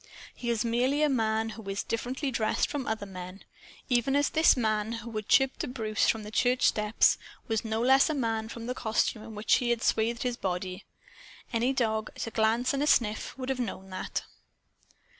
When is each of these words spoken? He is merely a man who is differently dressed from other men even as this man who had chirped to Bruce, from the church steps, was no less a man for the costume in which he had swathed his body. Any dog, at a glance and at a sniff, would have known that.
He 0.33 0.49
is 0.49 0.65
merely 0.65 1.03
a 1.03 1.09
man 1.09 1.49
who 1.49 1.69
is 1.69 1.83
differently 1.83 2.31
dressed 2.31 2.67
from 2.67 2.87
other 2.87 3.05
men 3.05 3.43
even 3.87 4.15
as 4.15 4.29
this 4.31 4.57
man 4.57 4.93
who 4.93 5.11
had 5.15 5.29
chirped 5.29 5.59
to 5.59 5.67
Bruce, 5.67 6.09
from 6.09 6.23
the 6.23 6.31
church 6.31 6.63
steps, 6.63 7.19
was 7.47 7.63
no 7.63 7.79
less 7.83 8.09
a 8.09 8.15
man 8.15 8.49
for 8.49 8.61
the 8.61 8.73
costume 8.73 9.21
in 9.21 9.35
which 9.35 9.57
he 9.57 9.69
had 9.69 9.83
swathed 9.83 10.23
his 10.23 10.37
body. 10.37 10.85
Any 11.53 11.71
dog, 11.71 12.09
at 12.15 12.25
a 12.25 12.31
glance 12.31 12.73
and 12.73 12.81
at 12.81 12.89
a 12.89 12.91
sniff, 12.91 13.37
would 13.37 13.49
have 13.49 13.59
known 13.59 13.91
that. 13.91 14.23